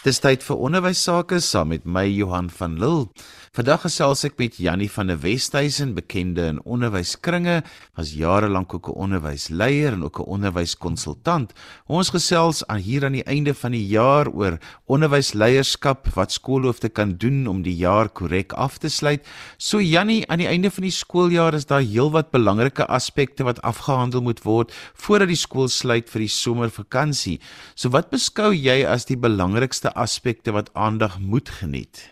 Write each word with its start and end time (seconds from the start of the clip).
Dis 0.00 0.16
tyd 0.24 0.40
vir 0.40 0.56
onderwys 0.64 1.02
sake 1.04 1.42
saam 1.44 1.74
met 1.74 1.82
my 1.84 2.06
Johan 2.08 2.46
van 2.56 2.78
Lille. 2.80 3.10
Vandag 3.52 3.82
gesels 3.82 4.22
ek 4.24 4.38
met 4.40 4.54
Jannie 4.62 4.86
van 4.88 5.10
der 5.10 5.18
Westhuizen, 5.20 5.90
bekende 5.92 6.46
in 6.48 6.60
onderwyskringe, 6.64 7.58
was 7.98 8.14
jare 8.16 8.48
lank 8.48 8.72
ook 8.72 8.88
'n 8.88 8.96
onderwysleier 8.96 9.92
en 9.92 10.04
ook 10.04 10.20
'n 10.20 10.30
onderwyskonsultant. 10.36 11.52
Ons 11.86 12.10
gesels 12.10 12.66
aan 12.66 12.78
hier 12.78 13.04
aan 13.04 13.12
die 13.12 13.24
einde 13.24 13.52
van 13.54 13.72
die 13.72 13.86
jaar 13.86 14.28
oor 14.28 14.58
onderwysleierskap, 14.86 16.08
wat 16.14 16.32
skoolhoofde 16.32 16.88
kan 16.88 17.16
doen 17.18 17.46
om 17.46 17.62
die 17.62 17.76
jaar 17.76 18.08
korrek 18.08 18.52
af 18.52 18.78
te 18.78 18.88
sluit. 18.88 19.26
So 19.58 19.80
Jannie, 19.80 20.26
aan 20.30 20.38
die 20.38 20.48
einde 20.48 20.70
van 20.70 20.82
die 20.82 20.90
skooljaar 20.92 21.54
is 21.54 21.66
daar 21.66 21.82
heelwat 21.82 22.30
belangrike 22.30 22.86
aspekte 22.86 23.44
wat 23.44 23.60
afgehandel 23.62 24.22
moet 24.22 24.42
word 24.42 24.72
voordat 24.94 25.28
die 25.28 25.36
skool 25.36 25.68
sluit 25.68 26.08
vir 26.08 26.20
die 26.20 26.28
somervakansie. 26.28 27.40
So 27.74 27.90
wat 27.90 28.10
beskou 28.10 28.54
jy 28.54 28.86
as 28.86 29.04
die 29.04 29.18
belangrikste 29.18 29.89
aspekte 29.92 30.52
wat 30.52 30.74
aandag 30.74 31.18
moet 31.18 31.48
geniet? 31.48 32.10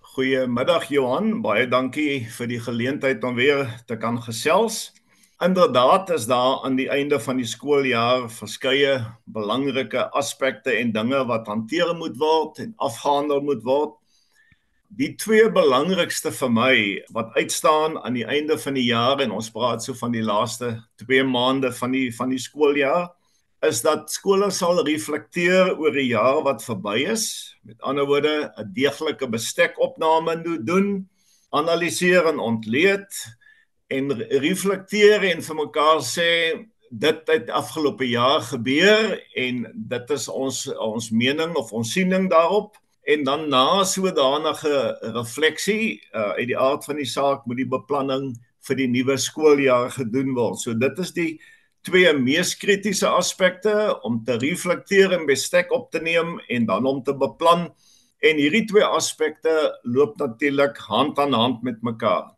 Goeiemiddag 0.00 0.88
Johan, 0.90 1.38
baie 1.42 1.68
dankie 1.70 2.26
vir 2.34 2.48
die 2.50 2.58
geleentheid 2.60 3.22
om 3.24 3.36
weer 3.38 3.68
te 3.86 3.94
kan 3.96 4.16
gesels. 4.22 4.90
Inderdaad 5.40 6.10
is 6.10 6.26
daar 6.26 6.64
aan 6.66 6.74
die 6.76 6.88
einde 6.90 7.20
van 7.20 7.38
die 7.40 7.46
skooljaar 7.46 8.26
verskeie 8.28 8.98
belangrike 9.24 10.02
aspekte 10.12 10.74
en 10.76 10.90
dinge 10.92 11.22
wat 11.30 11.46
hanteer 11.48 11.94
moet 11.96 12.18
word 12.20 12.58
en 12.60 12.74
afgehandel 12.76 13.40
moet 13.40 13.62
word. 13.64 13.94
Die 14.90 15.14
twee 15.14 15.46
belangrikste 15.54 16.34
vir 16.34 16.50
my 16.52 16.74
wat 17.14 17.32
uitstaan 17.38 17.96
aan 18.02 18.18
die 18.18 18.26
einde 18.26 18.58
van 18.58 18.74
die 18.76 18.88
jaar 18.90 19.22
en 19.22 19.32
ons 19.32 19.48
praat 19.54 19.86
so 19.86 19.94
van 19.94 20.12
die 20.12 20.26
laaste 20.26 20.74
2 21.06 21.24
maande 21.24 21.70
van 21.72 21.94
die 21.94 22.10
van 22.12 22.34
die 22.34 22.42
skooljaar 22.42 23.08
is 23.66 23.82
dat 23.84 24.10
skole 24.12 24.50
sal 24.50 24.80
reflekteer 24.86 25.74
oor 25.76 25.92
die 25.92 26.10
jaar 26.14 26.40
wat 26.46 26.64
verby 26.64 27.04
is. 27.12 27.56
Met 27.62 27.80
ander 27.80 28.06
woorde, 28.08 28.52
'n 28.56 28.72
deeglike 28.72 29.28
bestekopname 29.28 30.64
doen, 30.64 31.08
analiseer 31.50 32.26
en 32.26 32.38
ontleed 32.38 33.36
en 33.86 34.12
reflekteer 34.40 35.22
en 35.32 35.42
vir 35.42 35.56
mekaar 35.56 36.00
sê 36.00 36.30
dit 36.90 37.30
het 37.30 37.50
afgelope 37.50 38.06
jaar 38.08 38.40
gebeur 38.40 39.16
en 39.38 39.66
dit 39.74 40.10
is 40.10 40.28
ons 40.28 40.66
ons 40.74 41.10
mening 41.10 41.54
of 41.58 41.72
ons 41.72 41.92
siening 41.92 42.30
daarop 42.30 42.78
en 43.02 43.24
dan 43.24 43.48
na 43.48 43.84
sodanige 43.84 44.98
refleksie 45.14 46.00
uh, 46.14 46.34
uit 46.38 46.50
die 46.50 46.58
aard 46.58 46.84
van 46.84 46.98
die 47.00 47.08
saak 47.08 47.46
moet 47.46 47.62
die 47.62 47.70
beplanning 47.70 48.32
vir 48.68 48.76
die 48.76 48.90
nuwe 48.90 49.16
skooljaar 49.18 49.90
gedoen 49.94 50.34
word. 50.36 50.60
So 50.60 50.74
dit 50.74 50.98
is 50.98 51.14
die 51.16 51.30
twee 51.86 52.12
mees 52.12 52.54
kritiese 52.56 53.08
aspekte 53.08 53.74
om 54.02 54.24
te 54.24 54.36
reflekteer 54.38 55.12
en 55.16 55.26
bestek 55.26 55.72
op 55.72 55.90
te 55.90 56.00
neem 56.00 56.38
en 56.48 56.66
dan 56.66 56.86
om 56.86 57.02
te 57.02 57.14
beplan 57.14 57.70
en 58.20 58.36
hierdie 58.36 58.66
twee 58.68 58.84
aspekte 58.84 59.54
loop 59.82 60.18
natuurlik 60.20 60.76
hand 60.90 61.18
aan 61.18 61.32
hand 61.32 61.62
met 61.62 61.82
mekaar 61.82 62.28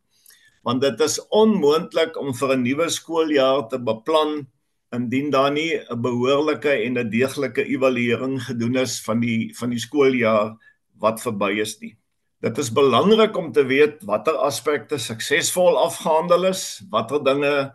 want 0.63 0.83
dit 0.83 1.01
is 1.01 1.19
onmoontlik 1.35 2.17
om 2.19 2.35
vir 2.35 2.57
'n 2.57 2.63
nuwe 2.63 2.89
skooljaar 2.89 3.69
te 3.69 3.79
beplan 3.79 4.47
indien 4.93 5.31
daar 5.31 5.53
nie 5.53 5.81
'n 5.91 6.01
behoorlike 6.03 6.71
en 6.71 6.99
'n 6.99 7.11
deeglike 7.11 7.65
evaluering 7.65 8.43
gedoen 8.43 8.77
is 8.77 9.01
van 9.01 9.21
die 9.21 9.55
van 9.57 9.71
die 9.71 9.79
skooljaar 9.79 10.57
wat 10.99 11.21
verby 11.21 11.61
is 11.61 11.81
nie. 11.81 11.97
Dit 12.41 12.59
is 12.59 12.73
belangrik 12.73 13.37
om 13.37 13.53
te 13.53 13.65
weet 13.65 14.03
watter 14.05 14.35
aspekte 14.35 14.99
suksesvol 14.99 15.79
afgehandel 15.79 16.45
is, 16.45 16.83
watter 16.91 17.25
dinge 17.25 17.73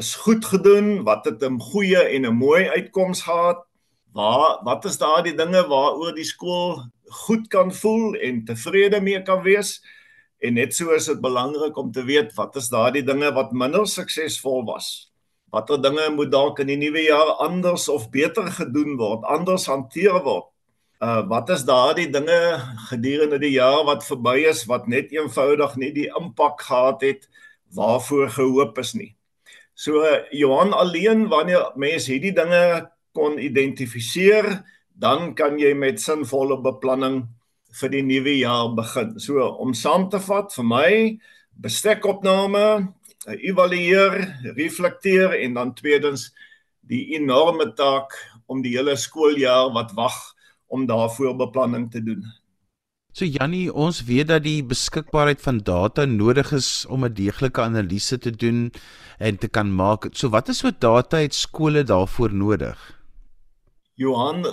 is 0.00 0.14
goed 0.16 0.44
gedoen, 0.48 1.02
wat 1.04 1.24
het 1.28 1.42
'n 1.44 1.60
goeie 1.60 2.02
en 2.14 2.26
'n 2.26 2.36
mooi 2.36 2.68
uitkoms 2.68 3.22
gehad? 3.22 3.60
Waar 4.12 4.60
wat 4.64 4.84
is 4.84 4.98
daardie 4.98 5.34
dinge 5.34 5.62
waaroor 5.68 6.14
die 6.14 6.24
skool 6.24 6.90
goed 7.24 7.48
kan 7.48 7.72
voel 7.72 8.14
en 8.14 8.44
tevrede 8.44 9.00
mee 9.00 9.22
kan 9.22 9.42
wees? 9.42 9.80
En 10.38 10.54
net 10.54 10.74
so 10.74 10.90
is 10.90 11.06
dit 11.06 11.20
belangrik 11.20 11.76
om 11.76 11.92
te 11.92 12.04
weet 12.04 12.34
wat 12.34 12.56
is 12.56 12.68
daardie 12.68 13.02
dinge 13.04 13.32
wat 13.32 13.52
minder 13.52 13.86
suksesvol 13.86 14.64
was? 14.64 15.12
Watter 15.50 15.82
dinge 15.82 16.10
moet 16.10 16.30
dalk 16.30 16.58
in 16.58 16.66
die 16.66 16.76
nuwe 16.76 17.02
jaar 17.02 17.30
anders 17.42 17.88
of 17.88 18.10
beter 18.10 18.46
gedoen 18.46 18.96
word, 18.96 19.24
anders 19.24 19.66
hanteer 19.66 20.22
word? 20.22 20.46
Uh 21.02 21.28
wat 21.28 21.50
is 21.50 21.64
daardie 21.64 22.10
dinge 22.10 22.40
gedurende 22.88 23.38
die 23.38 23.52
jaar 23.52 23.84
wat 23.84 24.04
verby 24.06 24.36
is 24.48 24.64
wat 24.64 24.86
net 24.86 25.12
eenvoudig 25.12 25.76
nie 25.76 25.92
die 25.92 26.10
impak 26.20 26.60
gehad 26.60 27.00
het 27.02 27.28
waarvoor 27.74 28.28
gehoop 28.30 28.78
is 28.78 28.94
nie? 28.94 29.16
So 29.80 30.04
Johan 30.30 30.74
alleen 30.76 31.28
wanneer 31.32 31.70
mense 31.80 32.12
hierdie 32.12 32.34
dinge 32.36 32.90
kon 33.16 33.38
identifiseer, 33.40 34.58
dan 34.92 35.32
kan 35.32 35.56
jy 35.56 35.70
met 35.72 36.02
sinvolle 36.02 36.58
beplanning 36.60 37.22
vir 37.80 37.92
die 37.94 38.02
nuwe 38.04 38.34
jaar 38.42 38.74
begin. 38.76 39.14
So 39.16 39.46
om 39.62 39.72
saam 39.72 40.10
te 40.12 40.20
vat 40.20 40.52
vir 40.52 40.66
my 40.68 40.90
bestekopname, 41.64 42.90
evalueer, 43.40 44.18
reflekteer 44.58 45.38
en 45.38 45.56
dan 45.56 45.72
tweedens 45.78 46.28
die 46.84 47.14
enorme 47.16 47.70
taak 47.78 48.12
om 48.52 48.60
die 48.60 48.74
hele 48.76 48.98
skooljaar 49.00 49.72
wat 49.72 49.96
wag 49.96 50.18
om 50.68 50.84
daarvoor 50.90 51.38
beplanning 51.40 51.88
te 51.88 52.04
doen. 52.04 52.20
So 53.12 53.26
Jannie, 53.26 53.72
ons 53.74 54.04
weet 54.06 54.28
dat 54.30 54.44
die 54.44 54.62
beskikbaarheid 54.62 55.40
van 55.42 55.58
data 55.66 56.04
nodig 56.06 56.52
is 56.54 56.86
om 56.86 57.04
'n 57.04 57.14
deeglike 57.14 57.60
analise 57.60 58.18
te 58.18 58.30
doen 58.30 58.70
en 59.18 59.38
te 59.38 59.48
kan 59.48 59.74
maak. 59.74 60.06
So 60.12 60.28
wat 60.28 60.48
is 60.48 60.58
so 60.58 60.70
data 60.78 61.16
het 61.16 61.34
skole 61.34 61.82
daarvoor 61.82 62.32
nodig? 62.34 62.78
Johan, 63.94 64.46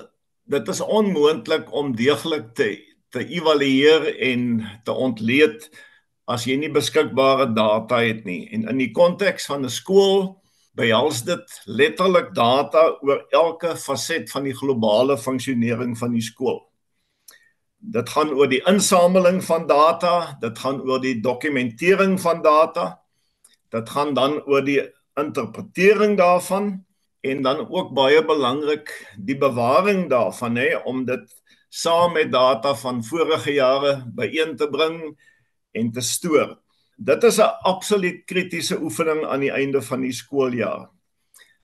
dit 0.45 0.67
is 0.67 0.81
onmoontlik 0.81 1.73
om 1.73 1.95
deeglik 1.95 2.53
te 2.53 2.87
te 3.09 3.27
evalueer 3.27 4.19
en 4.19 4.65
te 4.83 4.91
ontleed 4.91 5.69
as 6.25 6.43
jy 6.45 6.57
nie 6.57 6.71
beskikbare 6.71 7.53
data 7.53 8.01
het 8.03 8.25
nie. 8.25 8.49
En 8.51 8.67
in 8.67 8.77
die 8.77 8.91
konteks 8.91 9.45
van 9.45 9.63
'n 9.63 9.69
skool 9.69 10.41
behels 10.73 11.23
dit 11.23 11.61
letterlik 11.65 12.33
data 12.35 12.97
oor 13.01 13.25
elke 13.29 13.75
faset 13.75 14.29
van 14.31 14.43
die 14.43 14.53
globale 14.53 15.17
funksionering 15.17 15.97
van 15.97 16.11
die 16.11 16.21
skool. 16.21 16.66
Dit 17.77 18.09
gaan 18.09 18.33
oor 18.33 18.49
die 18.49 18.63
insameling 18.65 19.43
van 19.45 19.67
data, 19.69 20.37
dit 20.41 20.59
gaan 20.59 20.81
oor 20.81 21.01
die 21.01 21.19
dokumentering 21.21 22.17
van 22.21 22.41
data. 22.41 23.01
Dit 23.69 23.89
gaan 23.89 24.13
dan 24.17 24.41
oor 24.45 24.63
die 24.65 24.81
interpretering 25.17 26.17
daarvan 26.17 26.85
en 27.21 27.41
dan 27.41 27.67
ook 27.69 27.93
baie 27.93 28.23
belangrik 28.25 28.91
die 29.17 29.37
bewaring 29.37 30.09
daarvan 30.09 30.55
hè 30.55 30.77
om 30.89 31.05
dit 31.05 31.25
saam 31.69 32.13
met 32.13 32.31
data 32.31 32.75
van 32.75 33.03
vorige 33.03 33.53
jare 33.53 34.03
byeen 34.15 34.55
te 34.55 34.69
bring 34.69 35.17
en 35.71 35.91
te 35.91 36.01
stoor. 36.01 36.57
Dit 36.97 37.23
is 37.23 37.37
'n 37.37 37.57
absoluut 37.61 38.25
kritiese 38.25 38.81
oefening 38.81 39.25
aan 39.25 39.39
die 39.39 39.51
einde 39.51 39.81
van 39.81 40.01
die 40.01 40.13
skooljaar. 40.13 40.89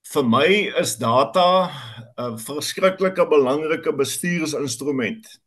Vir 0.02 0.24
my 0.24 0.72
is 0.80 0.96
data 0.96 1.70
'n 2.18 2.38
verskriklike 2.38 3.26
belangrike 3.28 3.92
bestuursinstrument 3.92 5.43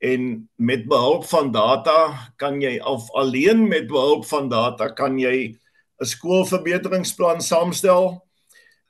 en 0.00 0.48
met 0.56 0.86
behulp 0.88 1.26
van 1.28 1.50
data 1.52 2.32
kan 2.40 2.60
jy 2.60 2.78
of 2.88 3.10
alleen 3.12 3.66
met 3.68 3.86
behulp 3.86 4.24
van 4.26 4.48
data 4.48 4.88
kan 4.88 5.18
jy 5.18 5.56
'n 6.00 6.04
skoolverbeteringsplan 6.04 7.40
saamstel 7.40 8.24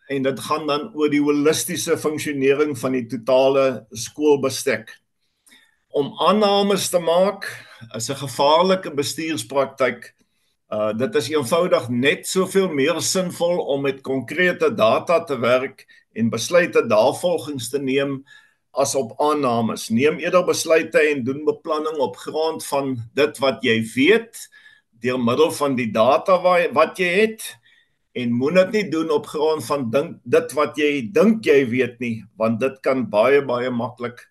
en 0.09 0.23
dit 0.23 0.41
gaan 0.41 0.67
dan 0.67 0.91
oor 0.95 1.11
die 1.11 1.23
holistiese 1.23 1.97
funksionering 1.99 2.79
van 2.79 2.93
die 2.93 3.07
totale 3.07 3.87
skoolbestek. 3.91 4.91
Om 5.89 6.15
aannames 6.19 6.89
te 6.91 6.99
maak 6.99 7.47
is 7.95 8.11
'n 8.11 8.23
gevaarlike 8.27 8.95
bestuurspraktyk. 8.95 10.15
Uh 10.71 10.93
dit 10.93 11.15
is 11.15 11.31
eenvoudig 11.31 11.89
net 11.89 12.27
soveel 12.27 12.69
meer 12.69 13.01
sinvol 13.01 13.59
om 13.59 13.83
met 13.83 14.03
konkrete 14.03 14.75
data 14.75 15.25
te 15.25 15.39
werk 15.39 15.87
en 16.15 16.31
besluite 16.31 16.87
daarvolgens 16.87 17.69
te 17.71 17.79
neem 17.79 18.25
as 18.73 18.95
op 18.95 19.15
aannames. 19.21 19.89
Neem 19.91 20.19
eerder 20.23 20.45
besluite 20.47 21.01
en 21.11 21.25
doen 21.25 21.45
beplanning 21.45 21.99
op 21.99 22.17
grond 22.17 22.67
van 22.67 22.97
dit 23.15 23.39
wat 23.43 23.65
jy 23.67 23.81
weet 23.95 24.49
deur 25.01 25.21
middel 25.21 25.51
van 25.57 25.77
die 25.79 25.89
data 25.91 26.37
wat 26.75 26.99
jy 27.01 27.09
het 27.25 27.45
en 28.13 28.33
moet 28.35 28.59
dit 28.59 28.73
nie 28.77 28.87
doen 28.93 29.11
op 29.15 29.27
grond 29.31 29.65
van 29.65 29.87
dink 29.91 30.19
dit 30.25 30.53
wat 30.59 30.79
jy 30.79 30.91
dink 31.15 31.47
jy 31.47 31.63
weet 31.71 32.01
nie 32.03 32.17
want 32.39 32.61
dit 32.61 32.77
kan 32.85 33.07
baie 33.11 33.41
baie 33.43 33.71
maklik 33.71 34.27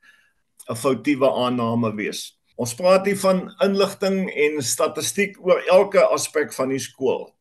'n 0.69 0.75
foutiewe 0.75 1.25
aanname 1.25 1.95
wees. 1.95 2.37
Ons 2.55 2.75
praat 2.75 3.05
hier 3.07 3.17
van 3.17 3.47
inligting 3.63 4.29
en 4.29 4.61
statistiek 4.61 5.37
oor 5.41 5.63
elke 5.71 6.03
aspek 6.03 6.53
van 6.53 6.69
die 6.69 6.79
skool. 6.79 7.31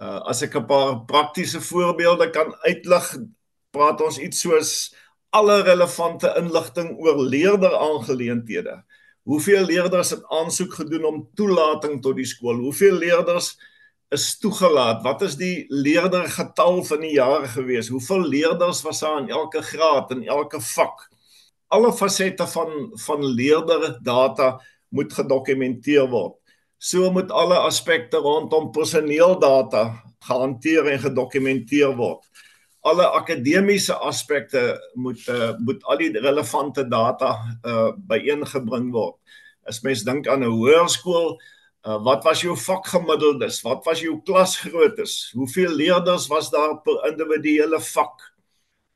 Uh 0.00 0.22
as 0.30 0.42
ek 0.42 0.54
'n 0.56 0.66
paar 0.66 1.04
praktiese 1.04 1.60
voorbeelde 1.60 2.30
kan 2.30 2.54
uitlig, 2.64 3.16
praat 3.70 4.00
ons 4.00 4.18
iets 4.18 4.40
soos 4.40 4.94
alle 5.30 5.62
relevante 5.62 6.30
inligting 6.38 6.94
oor 6.98 7.20
leerderaangeleenthede. 7.20 8.78
Hoeveel 9.28 9.64
leerders 9.64 10.10
het 10.10 10.24
aansoek 10.32 10.74
gedoen 10.74 11.04
om 11.04 11.28
toelating 11.34 12.02
tot 12.02 12.16
die 12.16 12.26
skool? 12.26 12.62
Hoeveel 12.64 12.96
leerders 12.96 13.52
is 14.08 14.38
toegelaat? 14.40 15.02
Wat 15.04 15.22
is 15.22 15.36
die 15.36 15.66
leerdergetal 15.68 16.82
van 16.84 17.04
die 17.04 17.12
jaar 17.18 17.44
gewees? 17.48 17.88
Hoeveel 17.92 18.24
leerders 18.24 18.82
was 18.82 19.04
daar 19.04 19.20
in 19.20 19.28
elke 19.28 19.62
graad 19.62 20.10
en 20.16 20.24
elke 20.24 20.60
vak? 20.60 21.08
alle 21.68 21.92
fasette 21.92 22.46
van 22.46 22.90
van 22.94 23.24
leerder 23.24 23.98
data 24.02 24.60
moet 24.88 25.12
gedokumenteer 25.12 26.08
word. 26.08 26.36
So 26.78 27.10
moet 27.12 27.30
alle 27.30 27.58
aspekte 27.58 28.16
rondom 28.16 28.70
personeeldata 28.72 30.02
gehanteer 30.24 30.86
en 30.92 31.00
gedokumenteer 31.02 31.96
word. 31.96 32.24
Alle 32.88 33.06
akademiese 33.18 33.94
aspekte 33.94 34.62
moet 34.94 35.26
uh, 35.28 35.52
moet 35.60 35.84
al 35.84 36.00
die 36.00 36.10
relevante 36.24 36.86
data 36.88 37.34
uh 37.66 37.90
byeengebring 38.10 38.90
word. 38.94 39.18
As 39.68 39.82
mens 39.84 40.04
dink 40.06 40.28
aan 40.28 40.44
'n 40.46 40.54
hoërskool, 40.54 41.36
uh, 41.84 41.98
wat 42.04 42.24
was 42.24 42.42
jou 42.46 42.56
vakgemiddeldes? 42.56 43.60
Wat 43.66 43.84
was 43.84 44.00
jou 44.00 44.16
klasgroottes? 44.24 45.30
Hoeveel 45.36 45.74
leerders 45.76 46.28
was 46.32 46.50
daar 46.50 46.80
per 46.84 47.04
individuele 47.10 47.80
vak? 47.92 48.24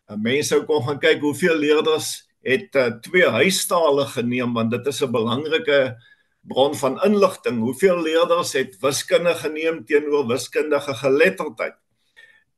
Uh, 0.09 0.17
mense 0.17 0.55
sou 0.55 0.65
kon 0.65 0.83
gaan 0.87 1.01
kyk 1.01 1.21
hoeveel 1.21 1.57
leerders 1.57 2.29
het 2.43 2.75
uh, 2.75 2.89
twee 3.05 3.29
huistale 3.29 4.07
geneem 4.15 4.55
want 4.55 4.71
dit 4.71 4.87
is 4.87 5.03
'n 5.03 5.13
belangrike 5.13 5.97
bron 6.43 6.75
van 6.75 6.99
inligting. 7.05 7.61
Hoeveel 7.61 8.03
leerders 8.03 8.53
het 8.53 8.77
wiskunde 8.81 9.35
geneem 9.35 9.85
teenoor 9.85 10.27
wiskundige 10.27 10.95
geletterdheid? 10.95 11.82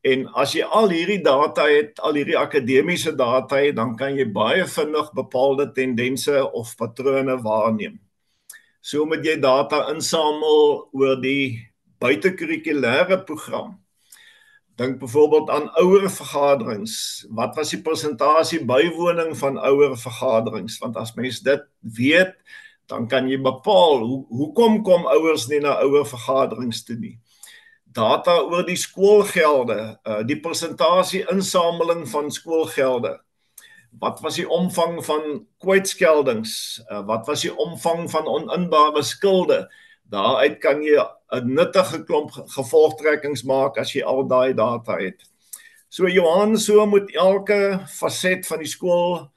En 0.05 0.27
as 0.37 0.53
jy 0.53 0.67
al 0.69 0.91
hierdie 0.93 1.23
data 1.25 1.65
het, 1.65 1.97
al 2.05 2.19
hierdie 2.19 2.37
akademiese 2.37 3.15
data 3.17 3.57
het, 3.63 3.77
dan 3.79 3.95
kan 3.97 4.19
jy 4.19 4.27
baie 4.29 4.67
vinnig 4.69 5.07
bepaalde 5.17 5.71
tendense 5.73 6.43
of 6.53 6.75
patrone 6.77 7.39
waarneem. 7.41 7.97
So 8.85 9.07
moet 9.09 9.25
jy 9.25 9.39
data 9.41 9.87
insamel 9.95 10.85
oor 10.93 11.17
die 11.23 11.57
buitekurrikulêre 12.05 13.23
program. 13.25 13.79
Dink 14.77 14.99
byvoorbeeld 15.01 15.49
aan 15.55 15.71
ouer 15.81 16.11
vergaderings. 16.11 17.25
Wat 17.33 17.57
was 17.57 17.73
die 17.73 17.81
persentasie 17.81 18.61
bywoning 18.67 19.33
van 19.41 19.57
ouer 19.57 19.97
vergaderings? 19.97 20.77
Want 20.83 21.01
as 21.01 21.15
mens 21.17 21.41
dit 21.47 21.65
weet, 21.81 22.37
dan 22.93 23.09
kan 23.09 23.31
jy 23.31 23.39
bepaal 23.41 24.05
hoe 24.05 24.21
hoekom 24.29 24.83
kom 24.85 25.07
ouers 25.09 25.49
nie 25.49 25.63
na 25.65 25.79
ouer 25.81 26.05
vergaderings 26.05 26.85
toe 26.85 26.99
nie. 27.01 27.17
Data 27.95 28.41
oor 28.43 28.65
die 28.67 28.79
skoolgelde, 28.79 29.99
uh, 30.03 30.23
die 30.27 30.41
persentasie 30.43 31.23
insameling 31.31 32.03
van 32.11 32.31
skoolgelde. 32.31 33.19
Wat 34.03 34.19
was 34.25 34.41
die 34.41 34.49
omvang 34.51 34.99
van 35.07 35.45
kwytskeldings? 35.63 36.83
Uh, 36.91 37.05
wat 37.07 37.27
was 37.31 37.45
die 37.47 37.55
omvang 37.55 38.09
van 38.11 38.27
oninbare 38.27 39.03
skulde? 39.07 39.69
Daaruit 40.11 40.59
kan 40.61 40.83
jy 40.83 40.99
'n 41.35 41.55
nuttige 41.55 42.03
klomp 42.05 42.31
gevolgtrekkings 42.57 43.43
maak 43.43 43.79
as 43.79 43.95
jy 43.95 44.03
al 44.03 44.27
daai 44.27 44.55
data 44.55 44.99
het. 44.99 45.23
So 45.89 46.09
Johan, 46.09 46.59
so 46.59 46.87
moet 46.87 47.15
elke 47.15 47.87
faset 47.87 48.47
van 48.47 48.59
die 48.59 48.69
skool 48.69 49.31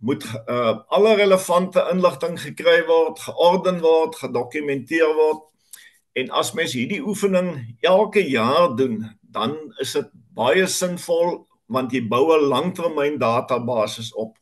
moet 0.00 0.24
uh, 0.46 0.78
alle 0.94 1.14
relevante 1.14 1.82
inligting 1.92 2.38
gekry 2.40 2.84
word, 2.86 3.18
georden 3.18 3.80
word, 3.82 4.14
gedokumenteer 4.16 5.14
word. 5.14 5.42
En 6.18 6.30
as 6.34 6.52
mens 6.56 6.74
hierdie 6.74 7.02
oefening 7.04 7.52
elke 7.86 8.22
jaar 8.26 8.74
doen, 8.76 9.02
dan 9.30 9.54
is 9.82 9.94
dit 9.94 10.08
baie 10.34 10.66
sinvol 10.66 11.44
want 11.68 11.92
jy 11.92 12.00
bou 12.08 12.32
'n 12.32 12.48
langtermyn 12.48 13.18
database 13.20 14.08
op. 14.16 14.38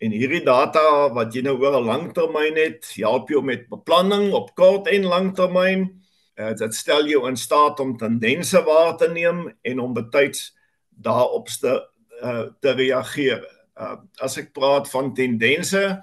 En 0.00 0.10
hierdie 0.10 0.44
data 0.44 1.12
wat 1.12 1.34
jy 1.34 1.42
nou 1.42 1.56
oor 1.60 1.76
'n 1.78 1.86
langtermyn 1.86 2.56
het, 2.56 2.92
help 2.96 3.28
jou 3.28 3.42
met 3.42 3.68
beplanning 3.68 4.32
op 4.32 4.54
kort 4.54 4.88
en 4.88 5.04
langtermyn. 5.04 6.02
Uh, 6.36 6.52
dit 6.52 6.74
stel 6.74 7.06
jou 7.06 7.28
in 7.28 7.36
staat 7.36 7.80
om 7.80 7.96
tendense 7.96 8.62
waar 8.64 8.96
te 8.96 9.08
neem 9.08 9.52
en 9.62 9.78
om 9.80 9.94
betyds 9.94 10.56
daarop 10.90 11.48
te 11.48 11.80
uh, 12.22 12.48
te 12.60 12.72
reageer 12.72 13.40
uh, 13.80 13.96
as 14.20 14.36
ek 14.40 14.52
praat 14.52 14.88
van 14.90 15.14
tendense 15.14 16.02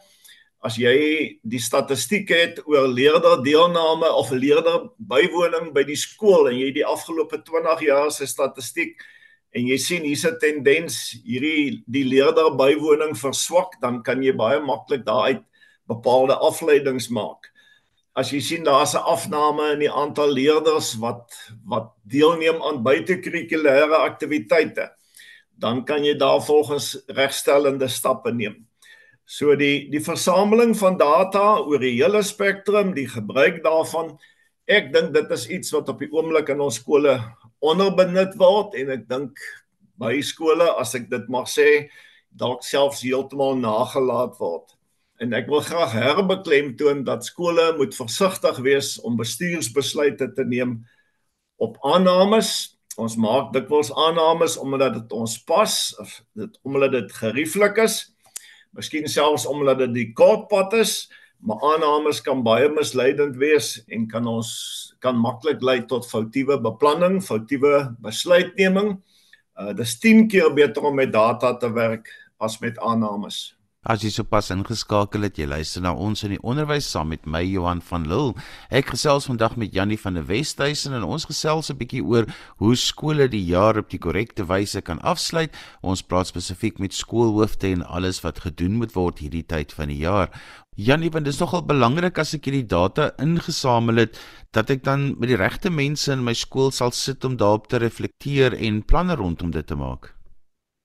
as 0.64 0.78
jy 0.80 1.40
die 1.44 1.60
statistiek 1.60 2.30
het 2.32 2.62
oor 2.66 2.88
leerder 2.88 3.42
deelname 3.44 4.10
of 4.16 4.32
leerder 4.32 4.90
bywoning 4.98 5.74
by 5.76 5.84
die 5.88 6.00
skool 6.00 6.48
en 6.52 6.58
jy 6.58 6.72
die 6.80 6.86
afgelope 6.88 7.42
20 7.44 7.84
jaar 7.88 8.12
se 8.16 8.28
statistiek 8.30 8.96
en 9.54 9.68
jy 9.68 9.78
sien 9.78 10.08
hier's 10.08 10.26
'n 10.26 10.40
tendens 10.40 11.16
hierdie 11.26 11.84
die 11.88 12.06
leerder 12.08 12.56
bywoning 12.56 13.16
verswak 13.16 13.80
dan 13.82 14.02
kan 14.04 14.24
jy 14.24 14.32
baie 14.32 14.60
maklik 14.60 15.06
daaruit 15.06 15.44
bepaalde 15.88 16.40
afleidings 16.40 17.10
maak 17.10 17.52
as 18.16 18.32
jy 18.32 18.40
sien 18.40 18.64
daar's 18.64 18.96
'n 18.96 19.04
afname 19.04 19.74
in 19.74 19.80
die 19.80 19.92
aantal 19.92 20.32
leerders 20.32 20.96
wat 20.96 21.28
wat 21.66 21.92
deelneem 22.06 22.62
aan 22.64 22.84
buitekurrikulêre 22.84 24.00
aktiwiteite 24.00 24.92
dan 25.64 25.84
kan 25.86 26.04
jy 26.04 26.16
daarvolgens 26.18 26.98
regstellende 27.08 27.88
stappe 27.88 28.34
neem. 28.34 28.66
So 29.26 29.56
die 29.56 29.90
die 29.92 30.02
versameling 30.04 30.74
van 30.78 30.98
data 31.00 31.60
oor 31.64 31.80
die 31.80 31.96
hele 31.96 32.24
spektrum, 32.24 32.94
die 32.96 33.08
gebruik 33.08 33.62
daarvan, 33.64 34.14
ek 34.68 34.92
dink 34.94 35.14
dit 35.16 35.32
is 35.36 35.48
iets 35.52 35.74
wat 35.76 35.90
op 35.92 36.04
die 36.04 36.12
oomblik 36.12 36.52
in 36.54 36.64
ons 36.64 36.80
skole 36.82 37.18
onderbenut 37.64 38.36
word 38.40 38.76
en 38.80 38.92
ek 38.98 39.08
dink 39.10 39.40
by 40.00 40.18
skole 40.26 40.68
as 40.80 40.96
ek 40.98 41.10
dit 41.12 41.28
mag 41.32 41.48
sê, 41.48 41.88
dalk 42.36 42.64
selfs 42.66 43.04
heeltemal 43.06 43.56
nagelaat 43.60 44.36
word. 44.42 44.74
En 45.22 45.36
ek 45.38 45.48
wil 45.48 45.62
graag 45.64 45.94
herbeklemtoon 45.96 47.04
dat 47.08 47.24
skole 47.24 47.72
moet 47.78 47.96
versigtig 47.96 48.60
wees 48.66 48.98
om 49.06 49.16
bestuursbesluite 49.20 50.34
te 50.36 50.44
neem 50.48 50.82
op 51.62 51.78
aannames 51.86 52.74
ons 53.00 53.16
maak 53.18 53.54
dikwels 53.54 53.90
aannames 53.98 54.58
omdat 54.62 54.98
dit 55.00 55.14
ons 55.18 55.38
pas 55.48 55.74
of 56.02 56.12
dit 56.38 56.60
omdat 56.68 56.92
dit 56.94 57.16
gerieflik 57.18 57.80
is. 57.82 58.13
Miskien 58.74 59.08
selfs 59.10 59.46
omdat 59.50 59.84
dit 59.84 59.94
die 59.94 60.08
kortpad 60.18 60.74
is, 60.80 61.08
maar 61.44 61.62
aannames 61.74 62.22
kan 62.26 62.44
baie 62.46 62.70
misleidend 62.72 63.36
wees 63.38 63.76
en 63.92 64.08
kan 64.10 64.28
ons 64.30 64.50
kan 65.04 65.18
maklik 65.20 65.62
lei 65.62 65.82
tot 65.88 66.08
foutiewe 66.08 66.58
beplanning, 66.64 67.20
foutiewe 67.22 67.90
besluitneming. 68.02 68.96
Uh 69.60 69.74
dis 69.78 69.98
10 70.00 70.28
keer 70.32 70.54
beter 70.56 70.88
om 70.88 70.96
met 70.96 71.12
data 71.14 71.54
te 71.60 71.70
werk 71.74 72.10
as 72.40 72.58
met 72.64 72.80
aannames. 72.80 73.54
As 73.84 74.00
jy 74.00 74.14
sopas 74.16 74.48
ingeskakel 74.54 75.26
het, 75.28 75.36
jy 75.36 75.44
luister 75.52 75.84
na 75.84 75.92
ons 75.92 76.22
in 76.24 76.32
die 76.38 76.44
onderwys 76.48 76.86
saam 76.88 77.10
met 77.12 77.26
my 77.28 77.42
Johan 77.44 77.82
van 77.84 78.06
Lille. 78.08 78.32
Ek 78.72 78.94
gesels 78.94 79.28
vandag 79.28 79.58
met 79.60 79.76
Jannie 79.76 79.98
van 80.00 80.16
der 80.16 80.24
Westhuizen 80.30 80.96
en 80.96 81.04
ons 81.04 81.28
gesels 81.28 81.68
'n 81.70 81.76
bietjie 81.76 82.00
oor 82.00 82.24
hoe 82.64 82.76
skole 82.80 83.28
die 83.28 83.44
jaar 83.44 83.76
op 83.78 83.90
die 83.90 84.00
korrekte 84.00 84.48
wyse 84.48 84.80
kan 84.82 85.04
afsluit. 85.04 85.52
Ons 85.84 86.02
praat 86.02 86.28
spesifiek 86.28 86.80
met 86.80 86.94
skoolhoofde 86.94 87.74
en 87.74 87.84
alles 87.84 88.24
wat 88.24 88.40
gedoen 88.48 88.80
moet 88.80 88.96
word 88.96 89.20
hierdie 89.20 89.44
tyd 89.44 89.74
van 89.74 89.90
die 89.90 90.00
jaar. 90.00 90.32
Jannie, 90.78 91.12
want 91.12 91.26
dit 91.26 91.34
is 91.34 91.42
nogal 91.42 91.68
belangrik 91.68 92.18
as 92.18 92.34
ek 92.34 92.46
hierdie 92.46 92.66
data 92.66 93.12
ingesamel 93.20 93.98
het 93.98 94.18
dat 94.54 94.70
ek 94.70 94.84
dan 94.84 95.20
met 95.20 95.28
die 95.28 95.36
regte 95.36 95.70
mense 95.70 96.10
in 96.12 96.24
my 96.24 96.34
skool 96.34 96.72
sal 96.72 96.92
sit 96.92 97.26
om 97.26 97.36
daarop 97.36 97.68
te 97.68 97.78
reflekteer 97.80 98.54
en 98.54 98.82
planne 98.86 99.16
rondom 99.16 99.52
dit 99.52 99.68
te 99.68 99.76
maak. 99.76 100.16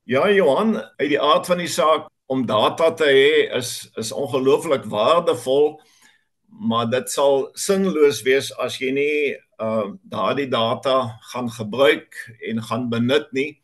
Ja, 0.05 0.29
Johan, 0.31 0.75
uit 0.99 1.11
die 1.11 1.21
aard 1.21 1.47
van 1.47 1.59
die 1.59 1.69
saak 1.69 2.09
om 2.29 2.45
data 2.47 2.93
te 2.95 3.09
hê 3.09 3.57
is 3.57 3.89
is 3.97 4.13
ongelooflik 4.13 4.85
waardevol 4.93 5.79
maar 6.49 6.89
dit 6.91 7.11
sal 7.11 7.49
sinloos 7.55 8.23
wees 8.27 8.51
as 8.65 8.79
jy 8.81 8.91
nie 8.97 9.37
uh 9.59 9.91
daardie 10.07 10.49
data 10.51 11.19
gaan 11.33 11.49
gebruik 11.51 12.15
en 12.51 12.63
gaan 12.63 12.87
benut 12.91 13.27
nie. 13.35 13.59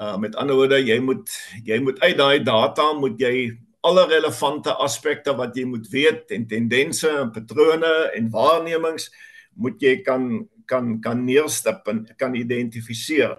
Uh 0.00 0.16
met 0.16 0.36
ander 0.36 0.56
woorde, 0.56 0.80
jy 0.80 0.98
moet 1.02 1.28
jy 1.66 1.78
moet 1.82 2.00
uit 2.00 2.16
daai 2.18 2.42
data 2.44 2.92
moet 2.98 3.20
jy 3.20 3.52
alle 3.82 4.06
relevante 4.06 4.74
aspekte 4.78 5.34
wat 5.36 5.56
jy 5.58 5.64
moet 5.66 5.88
weet 5.90 6.30
en 6.30 6.46
tendense 6.46 7.08
en 7.10 7.32
patrone 7.34 7.92
en 8.16 8.30
waarnemings 8.30 9.10
moet 9.58 9.82
jy 9.82 9.96
kan 10.06 10.46
kan 10.66 11.00
kan 11.02 11.24
neerstip 11.26 11.88
en 11.90 12.04
kan 12.16 12.34
identifiseer 12.38 13.34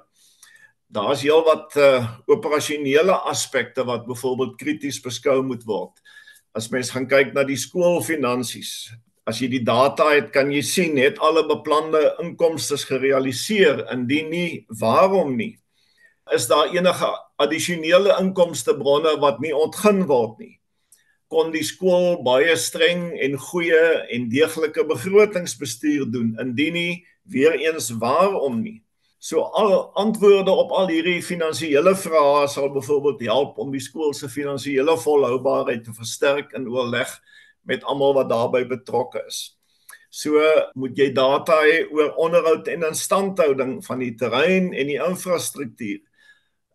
daar's 0.94 1.24
heelwat 1.26 1.74
uh, 1.82 2.06
operasionele 2.30 3.16
aspekte 3.30 3.86
wat 3.86 4.06
byvoorbeeld 4.06 4.60
krities 4.62 5.00
beskou 5.02 5.42
moet 5.46 5.66
word. 5.66 5.98
As 6.54 6.70
mens 6.70 6.92
gaan 6.94 7.08
kyk 7.10 7.34
na 7.34 7.42
die 7.48 7.58
skoolfinansies, 7.58 8.94
as 9.26 9.40
jy 9.42 9.50
die 9.56 9.64
data 9.66 10.12
het, 10.12 10.30
kan 10.36 10.52
jy 10.54 10.62
sien 10.62 11.00
het 11.02 11.18
alle 11.24 11.46
beplande 11.50 12.02
inkomste 12.22 12.78
gerealiseer 12.78 13.88
indien 13.96 14.30
nie, 14.30 14.52
waarom 14.80 15.34
nie? 15.40 15.56
Is 16.32 16.46
daar 16.52 16.70
enige 16.72 17.10
addisionele 17.42 18.14
inkomste 18.22 18.76
bronne 18.78 19.16
wat 19.24 19.42
nie 19.44 19.56
ontgin 19.56 20.06
word 20.08 20.38
nie? 20.44 20.60
Kon 21.34 21.50
die 21.56 21.66
skool 21.66 22.22
baie 22.24 22.54
streng 22.60 23.10
en 23.18 23.40
goeie 23.50 23.84
en 24.14 24.30
deeglike 24.30 24.86
begrotingsbestuur 24.94 26.06
doen 26.14 26.36
indien 26.44 26.78
nie, 26.78 26.94
weer 27.26 27.58
eens 27.58 27.90
waarom 27.98 28.62
nie? 28.62 28.84
So 29.24 29.40
al 29.56 29.94
antwoorde 29.96 30.52
op 30.52 30.72
al 30.76 30.90
hierdie 30.92 31.22
finansiële 31.24 31.94
vrae 31.96 32.48
sal 32.52 32.74
byvoorbeeld 32.74 33.22
help 33.24 33.60
om 33.64 33.70
die 33.72 33.80
skool 33.80 34.12
se 34.12 34.28
finansiële 34.28 34.98
volhoubaarheid 35.00 35.86
te 35.86 35.94
versterk 35.96 36.52
in 36.60 36.66
oorleg 36.68 37.14
met 37.64 37.86
almal 37.88 38.18
wat 38.18 38.28
daarbey 38.34 38.66
betrokke 38.68 39.22
is. 39.30 39.38
So 40.12 40.44
moet 40.76 41.00
jy 41.00 41.08
data 41.16 41.62
hê 41.64 41.86
oor 41.96 42.12
onderhoud 42.20 42.68
en 42.68 42.84
instandhouding 42.90 43.78
van 43.88 44.04
die 44.04 44.12
terrein 44.20 44.74
en 44.76 44.92
die 44.92 45.00
infrastruktuur. 45.00 46.04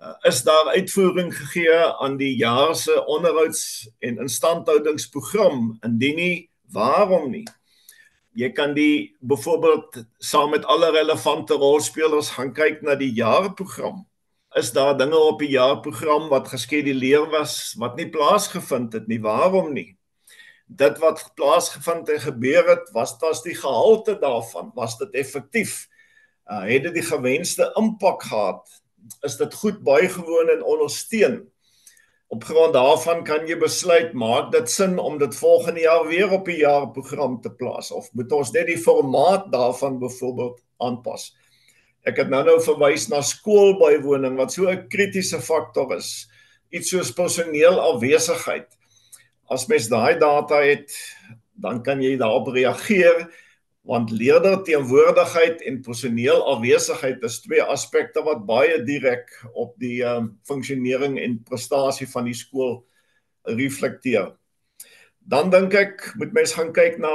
Uh, 0.00 0.14
is 0.30 0.40
daar 0.46 0.72
uitvoering 0.72 1.34
gegee 1.34 1.84
aan 2.00 2.16
die 2.16 2.32
jaar 2.40 2.72
se 2.80 2.96
onderhouds- 3.04 3.90
en 4.00 4.24
instandhoudingsprogram? 4.24 5.76
Indien 5.84 6.16
nie, 6.16 6.50
waarom 6.72 7.28
nie? 7.30 7.44
Jy 8.38 8.52
kan 8.54 8.70
die 8.76 9.16
byvoorbeeld 9.18 10.04
saam 10.22 10.52
met 10.54 10.66
alle 10.70 10.92
relevante 10.94 11.56
rolspelers 11.58 12.30
gaan 12.36 12.52
kyk 12.54 12.84
na 12.86 12.94
die 12.94 13.10
jaarprogram. 13.16 14.04
Is 14.56 14.70
daar 14.72 14.94
dinge 14.98 15.18
op 15.18 15.40
die 15.42 15.50
jaarprogram 15.56 16.28
wat 16.30 16.50
geskeduleer 16.52 17.26
was 17.32 17.74
wat 17.82 17.98
nie 17.98 18.06
plaasgevind 18.14 18.94
het 18.94 19.08
nie? 19.10 19.18
Waarom 19.24 19.72
nie? 19.74 19.96
Dit 20.68 21.00
wat 21.02 21.24
plaasgevind 21.34 22.12
en 22.14 22.20
gebeur 22.20 22.68
het, 22.68 22.86
was 22.94 23.16
dit 23.18 23.50
die 23.50 23.58
gehalte 23.58 24.14
daarvan? 24.22 24.70
Was 24.76 24.98
dit 25.02 25.18
effektief? 25.18 25.88
Uh, 26.46 26.62
het 26.68 26.86
dit 26.86 26.94
die 27.00 27.08
gewenste 27.08 27.72
impak 27.80 28.22
gehad? 28.22 28.62
Is 29.26 29.36
dit 29.40 29.54
goed 29.54 29.82
bygewoon 29.82 30.54
en 30.54 30.62
ondersteun? 30.62 31.40
Op 32.28 32.44
grond 32.44 32.74
daarvan 32.76 33.22
kan 33.24 33.46
jy 33.48 33.56
besluit 33.56 34.12
maak 34.12 34.50
dit 34.52 34.68
sin 34.70 34.98
om 35.00 35.16
dit 35.18 35.36
volgende 35.36 35.80
jaar 35.80 36.04
weer 36.06 36.30
op 36.36 36.44
die 36.44 36.58
jaarprogram 36.60 37.38
te 37.40 37.50
plaas 37.50 37.88
of 37.90 38.10
moet 38.12 38.32
ons 38.36 38.50
net 38.52 38.68
die 38.68 38.80
formaat 38.80 39.46
daarvan 39.52 39.96
byvoorbeeld 40.02 40.60
aanpas. 40.84 41.30
Ek 42.04 42.20
het 42.20 42.28
nou 42.28 42.42
nou 42.44 42.58
verwys 42.60 43.08
na 43.08 43.22
skoolbywoning 43.24 44.36
wat 44.36 44.52
so 44.52 44.68
'n 44.68 44.88
kritiese 44.92 45.40
faktor 45.40 45.96
is. 45.96 46.28
Iets 46.70 46.90
soos 46.90 47.12
personeel 47.12 47.80
afwesigheid. 47.80 48.68
As 49.48 49.66
mens 49.66 49.88
daai 49.88 50.18
data 50.18 50.60
het, 50.60 50.92
dan 51.56 51.82
kan 51.82 52.02
jy 52.02 52.16
daarop 52.16 52.52
reageer 52.52 53.28
want 53.88 54.10
leerder 54.12 54.58
teenwoordigheid 54.68 55.62
en 55.64 55.80
personeel 55.80 56.42
afwesigheid 56.52 57.22
is 57.24 57.40
twee 57.40 57.62
aspekte 57.64 58.20
wat 58.26 58.44
baie 58.44 58.82
direk 58.84 59.30
op 59.56 59.72
die 59.80 60.02
um, 60.04 60.34
funksionering 60.44 61.16
en 61.22 61.38
prestasie 61.48 62.08
van 62.12 62.28
die 62.28 62.36
skool 62.36 62.82
reflekteer. 63.48 64.34
Dan 65.24 65.48
dink 65.48 65.72
ek 65.72 66.04
moet 66.20 66.36
mens 66.36 66.52
gaan 66.58 66.74
kyk 66.76 67.00
na 67.00 67.14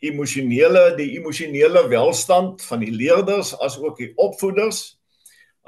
emosionele 0.00 0.94
die 0.96 1.10
emosionele 1.18 1.84
welstand 1.92 2.64
van 2.64 2.80
die 2.80 2.94
leerders 2.96 3.52
as 3.60 3.76
ook 3.76 4.00
die 4.00 4.14
opvoeders. 4.16 4.96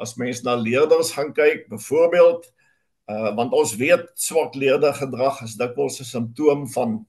As 0.00 0.16
mens 0.16 0.40
na 0.46 0.56
leerders 0.56 1.12
gaan 1.12 1.34
kyk, 1.36 1.68
byvoorbeeld 1.68 2.48
uh 3.08 3.34
want 3.36 3.52
ons 3.56 3.76
weet 3.80 4.08
swak 4.20 4.56
leerdergedrag 4.56 5.44
is 5.44 5.60
dikwels 5.60 6.00
'n 6.00 6.08
simptoom 6.08 6.68
van 6.72 7.02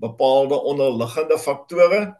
bepaalde 0.00 0.56
onderliggende 0.56 1.36
faktore 1.36 2.16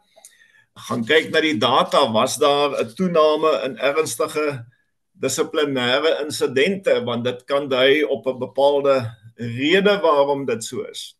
gaan 0.77 1.03
kyk 1.05 1.31
na 1.33 1.41
die 1.41 1.57
data, 1.57 2.05
was 2.13 2.37
daar 2.37 2.77
'n 2.77 2.93
toename 2.95 3.51
in 3.65 3.77
ernstige 3.77 4.65
dissiplinêre 5.19 6.21
insidente 6.23 7.03
want 7.03 7.23
dit 7.25 7.43
kan 7.45 7.69
dui 7.69 8.03
op 8.03 8.27
'n 8.27 8.39
bepaalde 8.39 9.15
rede 9.35 9.99
waarom 9.99 10.45
dit 10.45 10.63
so 10.63 10.81
is. 10.81 11.17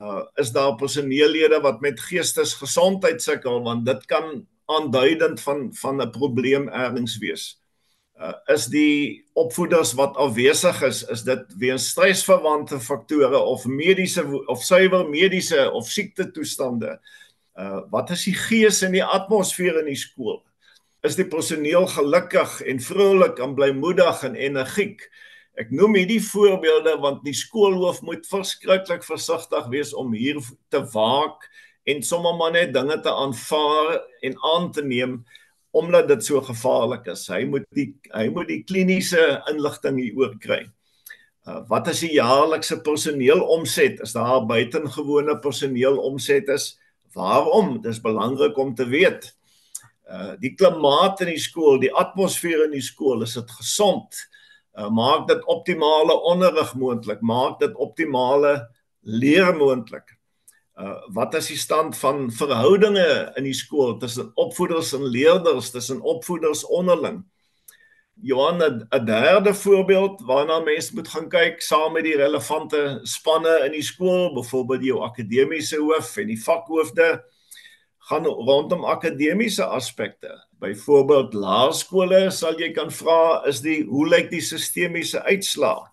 Uh 0.00 0.22
is 0.34 0.52
daar 0.52 0.74
personeellede 0.74 1.60
wat 1.60 1.80
met 1.80 2.00
geestesgesondheid 2.00 3.22
sukkel 3.22 3.62
want 3.62 3.86
dit 3.86 4.04
kan 4.06 4.46
aanduidend 4.66 5.40
van 5.40 5.74
van 5.74 6.02
'n 6.02 6.10
probleem 6.10 6.68
ergens 6.68 7.18
wees. 7.18 7.60
Uh 8.20 8.34
is 8.46 8.66
die 8.66 9.24
opvoeders 9.32 9.92
wat 9.92 10.16
afwesig 10.16 10.82
is, 10.82 11.04
is 11.04 11.22
dit 11.22 11.44
weens 11.56 11.88
stresverwante 11.88 12.80
faktore 12.80 13.38
of 13.38 13.64
mediese 13.64 14.46
of 14.46 14.62
suiwer 14.62 15.08
mediese 15.08 15.70
of 15.70 15.88
siekte 15.88 16.30
toestande? 16.30 16.86
Uh 16.86 17.23
wat 17.90 18.10
is 18.10 18.24
die 18.26 18.34
gees 18.34 18.82
in 18.82 18.94
die 18.96 19.04
atmosfeer 19.04 19.80
in 19.82 19.90
die 19.90 19.98
skool? 19.98 20.40
Is 21.04 21.18
die 21.18 21.28
personeel 21.28 21.86
gelukkig 21.92 22.60
en 22.64 22.80
vrolik 22.80 23.38
en 23.44 23.54
blymoedig 23.54 24.24
en 24.24 24.34
energiek? 24.34 25.04
Ek 25.60 25.70
noem 25.70 25.94
hierdie 26.00 26.22
voorbeelde 26.24 26.96
want 27.02 27.22
die 27.26 27.36
skoolhoof 27.36 28.00
moet 28.02 28.26
verskriklik 28.26 29.04
versigtig 29.06 29.68
wees 29.70 29.92
om 29.94 30.14
hier 30.16 30.40
te 30.72 30.80
waak 30.94 31.46
en 31.86 32.02
sommer 32.02 32.34
maar 32.38 32.54
net 32.56 32.72
dinge 32.74 32.96
te 33.04 33.12
aanvaar 33.12 33.98
en 34.24 34.38
aan 34.54 34.70
te 34.72 34.82
neem 34.82 35.20
omdat 35.74 36.08
dit 36.08 36.24
so 36.24 36.40
gevaarlik 36.42 37.06
is. 37.10 37.26
Hy 37.28 37.42
moet 37.50 37.66
die 37.74 37.90
hy 38.14 38.28
moet 38.32 38.48
die 38.50 38.62
kliniese 38.66 39.42
inligting 39.50 39.98
hieroor 40.00 40.34
kry. 40.42 40.62
Uh, 41.44 41.60
wat 41.68 41.90
is 41.92 42.00
die 42.06 42.14
jaarlikse 42.16 42.78
personeelomset? 42.86 44.00
Is 44.02 44.14
daar 44.16 44.46
buitengewone 44.48 45.36
personeelomset 45.44 46.48
is? 46.54 46.70
Waarom? 47.14 47.80
Dis 47.82 48.00
belangrik 48.00 48.58
om 48.58 48.74
te 48.74 48.86
weet. 48.86 49.30
Uh 50.04 50.34
die 50.40 50.52
klimaat 50.54 51.22
in 51.24 51.32
die 51.32 51.40
skool, 51.40 51.78
die 51.80 51.92
atmosfeer 51.94 52.66
in 52.66 52.74
die 52.76 52.84
skool, 52.84 53.22
is 53.24 53.36
dit 53.38 53.54
gesond? 53.58 54.18
Uh 54.76 54.90
maak 54.92 55.28
dit 55.30 55.44
optimale 55.50 56.16
onderrig 56.28 56.74
moontlik, 56.74 57.22
maak 57.22 57.60
dit 57.62 57.74
optimale 57.80 58.56
leer 59.00 59.54
moontlik. 59.56 60.16
Uh 60.76 60.98
wat 61.16 61.34
is 61.38 61.48
die 61.52 61.60
stand 61.60 61.96
van 61.96 62.26
verhoudinge 62.34 63.08
in 63.38 63.48
die 63.48 63.56
skool 63.56 63.96
tussen 64.02 64.32
opvoeders 64.34 64.92
en 64.92 65.06
leerders, 65.06 65.70
tussen 65.70 66.02
opvoeders 66.02 66.66
onderling? 66.66 67.22
Johan 68.22 68.86
'n 68.90 69.04
derde 69.04 69.54
voorbeeld 69.54 70.20
waarna 70.20 70.60
mense 70.60 70.94
moet 70.94 71.08
gaan 71.08 71.28
kyk 71.28 71.62
saam 71.62 71.92
met 71.92 72.04
die 72.04 72.16
relevante 72.16 73.00
spanne 73.02 73.64
in 73.64 73.72
die 73.72 73.82
skool, 73.82 74.32
byvoorbeeld 74.34 74.84
jou 74.84 75.00
akademiese 75.02 75.76
hoof 75.76 76.16
en 76.16 76.26
die 76.26 76.42
vakhoofde 76.42 77.24
gaan 77.98 78.24
rondom 78.26 78.84
akademiese 78.84 79.64
aspekte. 79.64 80.30
Byvoorbeeld 80.60 81.34
laerskole 81.34 82.30
sal 82.30 82.60
jy 82.60 82.70
kan 82.72 82.90
vra 82.90 83.42
is 83.48 83.60
die 83.60 83.82
hoe 83.84 84.08
lyk 84.08 84.30
die 84.30 84.44
sistemiese 84.44 85.22
uitslae? 85.22 85.88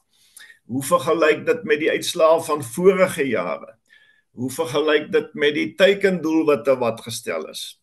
Hoe 0.65 0.83
vergelyk 0.83 1.45
dit 1.45 1.63
met 1.63 1.79
die 1.79 1.89
uitslae 1.89 2.41
van 2.43 2.63
vorige 2.63 3.27
jare? 3.27 3.77
Hoe 4.31 4.51
vergelyk 4.51 5.11
dit 5.11 5.33
met 5.33 5.53
die 5.53 5.73
teikendoelwitte 5.75 6.77
wat 6.79 7.01
gestel 7.01 7.49
is? 7.49 7.80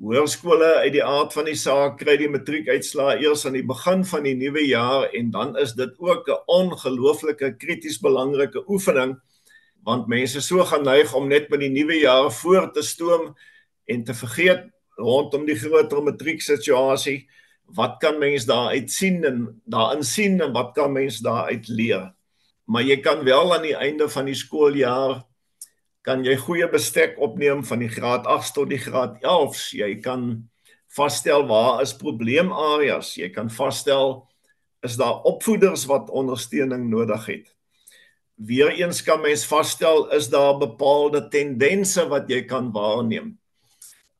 Hoërskole 0.00 0.70
uit 0.82 0.92
die 0.92 1.04
aard 1.04 1.32
van 1.32 1.44
die 1.46 1.58
saak 1.58 1.98
kry 2.00 2.16
die 2.16 2.30
matriekuitslae 2.30 3.18
eers 3.22 3.44
aan 3.46 3.58
die 3.58 3.66
begin 3.66 4.04
van 4.08 4.24
die 4.24 4.34
nuwe 4.34 4.64
jaar 4.66 5.10
en 5.12 5.30
dan 5.30 5.56
is 5.56 5.74
dit 5.78 5.92
ook 5.98 6.28
'n 6.28 6.42
ongelooflike 6.46 7.56
krities 7.58 8.00
belangrike 8.00 8.64
oefening 8.68 9.20
want 9.84 10.06
mense 10.06 10.40
so 10.40 10.64
gaan 10.64 10.84
neig 10.86 11.14
om 11.14 11.28
net 11.28 11.50
met 11.50 11.60
die 11.60 11.70
nuwe 11.70 11.98
jaar 12.00 12.30
voor 12.32 12.72
te 12.72 12.82
stoom 12.82 13.34
en 13.86 14.04
te 14.04 14.14
vergeet 14.14 14.70
rondom 14.96 15.46
die 15.46 15.58
groter 15.58 16.02
matrieksituasie 16.02 17.28
wat 17.76 17.98
kan 18.00 18.18
mens 18.18 18.44
daar 18.44 18.72
uit 18.76 18.90
sien 18.90 19.24
en 19.24 19.62
daarin 19.64 20.04
sien 20.04 20.40
en 20.40 20.52
wat 20.52 20.72
kan 20.74 20.92
mens 20.92 21.18
daar 21.24 21.48
uit 21.48 21.68
leer. 21.68 22.12
Maar 22.64 22.82
jy 22.82 22.98
kan 23.00 23.24
wel 23.24 23.54
aan 23.54 23.62
die 23.62 23.76
einde 23.76 24.08
van 24.08 24.28
die 24.28 24.36
skooljaar 24.36 25.22
kan 26.02 26.24
jy 26.26 26.34
goeie 26.36 26.66
bestek 26.70 27.18
opneem 27.22 27.62
van 27.66 27.82
die 27.82 27.90
graad 27.90 28.26
8 28.26 28.54
tot 28.56 28.70
die 28.72 28.80
graad 28.82 29.20
11. 29.22 29.60
Jy 29.78 29.90
kan 30.02 30.48
vasstel 30.92 31.46
waar 31.46 31.82
is 31.82 31.94
probleemareas. 31.96 33.14
Jy 33.16 33.30
kan 33.34 33.50
vasstel 33.50 34.22
is 34.82 34.98
daar 34.98 35.22
opvoeders 35.28 35.86
wat 35.86 36.10
ondersteuning 36.10 36.88
nodig 36.90 37.26
het. 37.30 37.52
Weereens 38.42 39.02
kan 39.06 39.20
mens 39.22 39.44
vasstel 39.46 40.08
is 40.10 40.26
daar 40.32 40.58
bepaalde 40.58 41.28
tendense 41.30 42.02
wat 42.10 42.26
jy 42.30 42.42
kan 42.50 42.72
waarneem. 42.74 43.36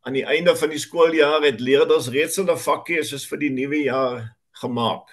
Aan 0.07 0.15
die 0.19 0.27
einde 0.27 0.55
van 0.59 0.71
die 0.71 0.79
skooljaar 0.83 1.43
het 1.43 1.61
leerders 1.63 2.09
reeds 2.15 2.39
hulle 2.39 2.55
vakkeuses 2.59 3.27
vir 3.31 3.43
die 3.43 3.51
nuwe 3.55 3.83
jaar 3.89 4.23
gemaak. 4.63 5.11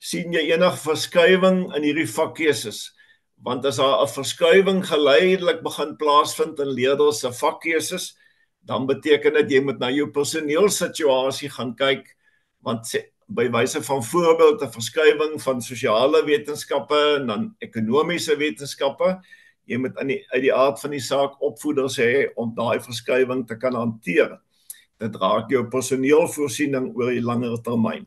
sien 0.00 0.32
jy 0.32 0.40
enige 0.48 0.80
verskywing 0.80 1.74
in 1.76 1.84
hierdie 1.84 2.08
vakkeuses? 2.08 2.94
Want 3.42 3.64
as 3.64 3.76
daar 3.76 4.02
'n 4.02 4.08
verskuiwing 4.08 4.86
geleidelik 4.86 5.62
begin 5.62 5.96
plaasvind 5.96 6.58
in 6.60 6.74
leerders 6.76 7.20
se 7.20 7.32
vakkeuses, 7.32 8.16
dan 8.60 8.86
beteken 8.86 9.32
dit 9.32 9.50
jy 9.50 9.60
moet 9.60 9.78
na 9.78 9.90
jou 9.90 10.10
personeelsituasie 10.10 11.50
gaan 11.50 11.74
kyk 11.74 12.16
want 12.62 12.84
sê, 12.86 13.00
by 13.28 13.48
wyse 13.48 13.82
van 13.82 14.02
voorbeeld 14.04 14.62
'n 14.62 14.72
verskuiwing 14.72 15.42
van 15.42 15.62
sosiale 15.62 16.24
wetenskappe 16.24 17.16
en 17.16 17.26
dan 17.26 17.54
ekonomiese 17.58 18.36
wetenskappe, 18.36 19.20
jy 19.64 19.76
moet 19.76 19.96
in 20.00 20.06
die 20.06 20.24
uit 20.32 20.42
die 20.42 20.54
aard 20.54 20.80
van 20.80 20.90
die 20.90 21.00
saak 21.00 21.40
opvoeders 21.40 21.96
hê 21.96 22.28
om 22.36 22.54
daai 22.54 22.80
verskuiwing 22.80 23.46
te 23.46 23.56
kan 23.56 23.74
hanteer. 23.74 24.40
Dit 24.98 25.16
raak 25.16 25.50
jou 25.50 25.64
personeelvoorsiening 25.64 26.96
oor 26.96 27.10
die 27.10 27.22
langer 27.22 27.62
termyn 27.62 28.06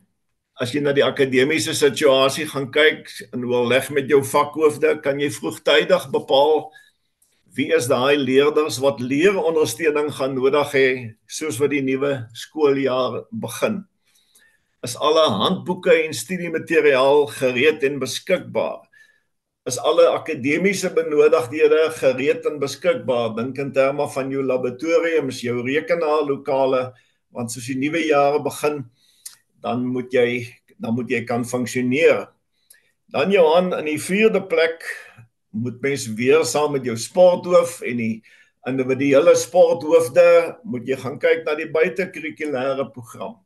as 0.60 0.70
jy 0.70 0.80
na 0.84 0.92
die 0.94 1.04
akademiese 1.04 1.74
situasie 1.74 2.46
gaan 2.46 2.68
kyk 2.74 3.10
en 3.34 3.46
wil 3.50 3.66
leg 3.66 3.88
met 3.90 4.06
jou 4.10 4.20
vakhoofde, 4.22 5.00
kan 5.02 5.18
jy 5.18 5.32
vroegtydig 5.34 6.10
bepaal 6.14 6.68
wie 7.54 7.70
is 7.74 7.86
daai 7.90 8.18
leerders 8.18 8.80
wat 8.82 9.02
leerondersteuning 9.02 10.10
gaan 10.14 10.34
nodig 10.34 10.70
hê 10.74 10.86
soos 11.30 11.58
wat 11.62 11.70
die 11.74 11.82
nuwe 11.86 12.24
skooljaar 12.34 13.24
begin. 13.30 13.82
Is 14.86 14.96
alle 14.98 15.22
handboeke 15.30 15.94
en 16.04 16.14
studiemateriaal 16.14 17.26
gereed 17.38 17.86
en 17.86 18.00
beskikbaar? 18.02 18.82
Is 19.70 19.78
alle 19.80 20.10
akademiese 20.12 20.90
benodigdhede 20.92 21.86
gereed 21.98 22.46
en 22.50 22.58
beskikbaar? 22.60 23.32
Dink 23.38 23.58
in 23.62 23.70
terme 23.72 24.06
van 24.12 24.34
jou 24.34 24.42
laboratoriums, 24.44 25.40
jou 25.46 25.62
rekenaarlokale, 25.64 26.90
want 27.32 27.54
soos 27.54 27.70
die 27.70 27.78
nuwe 27.80 28.02
jaar 28.04 28.42
begin, 28.44 28.82
dan 29.64 29.84
moet 29.88 30.12
jy 30.12 30.44
dan 30.78 30.96
moet 30.96 31.10
jy 31.10 31.22
kan 31.24 31.44
funksioneer. 31.46 32.26
Dan 33.14 33.30
Johan 33.32 33.70
in 33.78 33.88
die 33.88 34.00
vierde 34.00 34.42
plek 34.42 34.82
moet 35.54 35.78
mens 35.84 36.08
weer 36.18 36.42
saam 36.44 36.74
met 36.74 36.84
jou 36.84 36.96
sporthoof 36.98 37.78
en 37.86 38.00
die 38.00 38.16
individuele 38.68 39.36
sporthoofde 39.38 40.26
moet 40.66 40.88
jy 40.88 40.98
gaan 41.00 41.20
kyk 41.22 41.44
na 41.46 41.54
die 41.56 41.70
buitekurrikulêre 41.70 42.88
program. 42.92 43.38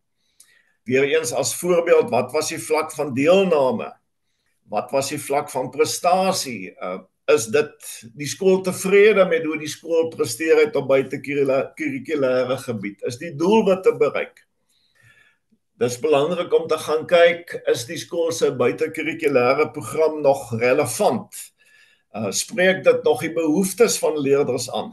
Weereens 0.89 1.35
as 1.37 1.53
voorbeeld, 1.61 2.09
wat 2.11 2.33
was 2.33 2.49
die 2.55 2.61
vlak 2.63 2.95
van 2.97 3.13
deelname? 3.15 3.91
Wat 4.73 4.91
was 4.95 5.13
die 5.13 5.21
vlak 5.21 5.53
van 5.53 5.69
prestasie? 5.75 6.73
Uh, 6.81 7.03
is 7.29 7.51
dit 7.53 7.89
die 8.17 8.29
skool 8.29 8.63
tevrede 8.65 9.27
met 9.29 9.45
hoe 9.45 9.59
die 9.61 9.69
skool 9.69 10.09
presteer 10.15 10.63
het 10.65 10.77
op 10.81 10.89
buitekurrikulêre 10.89 12.57
gebied? 12.65 13.05
Is 13.05 13.21
die 13.21 13.35
doelwitte 13.37 13.93
bereik? 14.01 14.48
Dis 15.79 15.95
belangrik 16.03 16.51
om 16.57 16.65
te 16.67 16.75
gaan 16.83 17.05
kyk 17.07 17.53
is 17.71 17.85
die 17.87 18.01
skool 18.03 18.33
se 18.35 18.49
buitekurrikulêre 18.51 19.69
program 19.77 20.17
nog 20.25 20.49
relevant? 20.59 21.37
Uh 22.11 22.33
spreek 22.35 22.83
dit 22.83 23.07
nog 23.07 23.23
die 23.23 23.31
behoeftes 23.37 24.01
van 24.03 24.19
leerders 24.19 24.67
aan? 24.75 24.91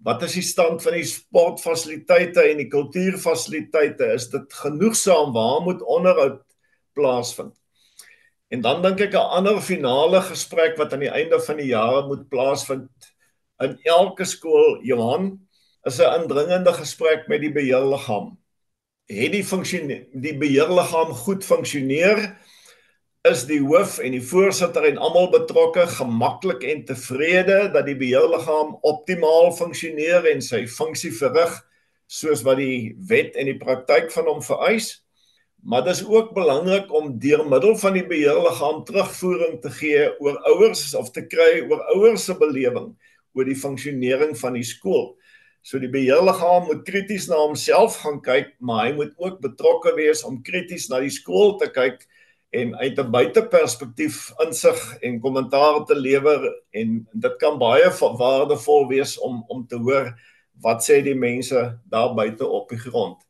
Wat 0.00 0.24
is 0.24 0.38
die 0.38 0.46
stand 0.46 0.80
van 0.80 0.96
die 0.96 1.04
sportfasiliteite 1.04 2.46
en 2.48 2.62
die 2.62 2.70
kultuurfasiliteite? 2.72 4.08
Is 4.16 4.30
dit 4.32 4.56
genoegsaam? 4.62 5.36
Waar 5.36 5.60
moet 5.68 5.84
onderhoud 5.84 6.40
plaasvind? 6.96 7.52
En 8.48 8.64
dan 8.64 8.80
dink 8.80 9.04
ek 9.04 9.12
'n 9.12 9.36
ander 9.36 9.60
finale 9.60 10.24
gesprek 10.32 10.80
wat 10.80 10.96
aan 10.96 11.04
die 11.04 11.12
einde 11.12 11.44
van 11.44 11.60
die 11.60 11.76
jaar 11.76 12.08
moet 12.08 12.28
plaasvind 12.32 13.12
in 13.60 13.76
elke 13.84 14.24
skool, 14.24 14.80
Johan, 14.80 15.44
is 15.84 16.00
'n 16.00 16.22
indringende 16.22 16.72
gesprek 16.72 17.28
met 17.28 17.44
die 17.44 17.52
beheerliggaam. 17.52 18.39
Het 19.10 19.32
die 19.34 19.44
funksie 19.44 19.82
die 20.14 20.36
beheerliggaam 20.38 21.10
goed 21.24 21.44
funksioneer? 21.44 22.28
is 23.28 23.42
die 23.44 23.58
hoof 23.60 23.98
en 24.00 24.14
die 24.14 24.22
voorsitter 24.24 24.86
en 24.88 24.96
almal 24.96 25.26
betrokke 25.28 25.82
gemaklik 25.92 26.62
en 26.64 26.86
tevrede 26.88 27.66
dat 27.74 27.84
die 27.84 27.96
beheerliggaam 28.00 28.78
optimaal 28.88 29.50
funksioneer 29.52 30.24
en 30.30 30.40
sy 30.40 30.62
funksie 30.64 31.12
verrig 31.12 31.52
soos 32.08 32.40
wat 32.46 32.56
die 32.62 32.94
wet 33.10 33.36
en 33.36 33.50
die 33.50 33.58
praktyk 33.60 34.08
van 34.14 34.30
hom 34.30 34.40
vereis. 34.42 35.02
Maar 35.60 35.84
dit 35.84 35.98
is 35.98 36.06
ook 36.08 36.32
belangrik 36.32 36.88
om 36.96 37.12
deur 37.20 37.44
middel 37.44 37.76
van 37.82 37.98
die 37.98 38.06
beheerliggaam 38.08 38.80
terugvoering 38.88 39.60
te 39.60 39.74
gee 39.76 40.08
oor 40.24 40.40
ouers 40.54 40.86
of 40.96 41.12
te 41.12 41.26
kry 41.28 41.60
oor 41.68 41.84
ouers 41.98 42.24
se 42.24 42.38
belewing 42.40 42.94
oor 43.36 43.44
die 43.44 43.58
funksionering 43.58 44.32
van 44.40 44.56
die 44.56 44.64
skool. 44.64 45.10
So 45.62 45.78
die 45.78 45.90
beheerliggaam 45.92 46.66
moet 46.70 46.86
krities 46.86 47.28
na 47.28 47.36
homself 47.36 47.98
gaan 48.00 48.20
kyk, 48.24 48.54
maar 48.64 48.86
hy 48.86 48.92
moet 48.96 49.12
ook 49.20 49.40
betrokke 49.44 49.92
wees 49.98 50.24
om 50.24 50.42
krities 50.42 50.88
na 50.88 51.00
die 51.04 51.12
skool 51.12 51.58
te 51.60 51.68
kyk 51.68 52.06
en 52.50 52.74
uit 52.76 52.98
'n 52.98 53.10
buiteperspektief 53.10 54.32
insig 54.44 54.80
en 55.02 55.20
kommentaar 55.20 55.84
te 55.86 55.94
lewer 55.94 56.48
en 56.70 57.06
dit 57.12 57.36
kan 57.38 57.58
baie 57.58 57.90
waardevol 58.00 58.88
wees 58.88 59.18
om 59.18 59.44
om 59.48 59.66
te 59.66 59.76
hoor 59.76 60.14
wat 60.62 60.82
sê 60.82 61.02
die 61.02 61.14
mense 61.14 61.78
daar 61.90 62.14
buite 62.14 62.46
op 62.46 62.68
die 62.68 62.78
grond. 62.78 63.20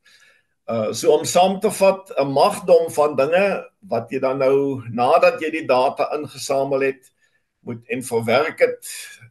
Uh 0.70 0.92
so 0.92 1.12
om 1.12 1.24
saam 1.24 1.60
te 1.60 1.70
vat 1.70 2.12
'n 2.16 2.32
magdom 2.32 2.90
van 2.90 3.16
dinge 3.16 3.66
wat 3.80 4.10
jy 4.10 4.18
dan 4.18 4.38
nou 4.38 4.82
nadat 4.90 5.40
jy 5.40 5.50
die 5.50 5.66
data 5.66 6.08
ingesamel 6.14 6.80
het 6.80 7.12
moet 7.60 7.82
en 7.88 8.02
verwerk 8.02 8.58
het 8.58 8.86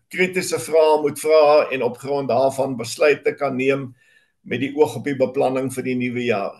kritiese 0.09 0.59
vrae 0.59 1.01
moet 1.03 1.19
vra 1.21 1.67
en 1.73 1.83
op 1.85 1.97
grond 2.01 2.29
daarvan 2.29 2.77
besluite 2.77 3.35
kan 3.37 3.55
neem 3.55 3.93
met 4.41 4.61
die 4.63 4.71
oog 4.75 4.95
op 4.99 5.05
die 5.05 5.17
beplanning 5.17 5.69
vir 5.73 5.85
die 5.85 5.95
nuwe 5.99 6.25
jaar. 6.25 6.57